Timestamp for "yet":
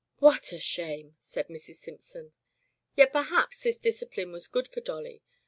2.95-3.11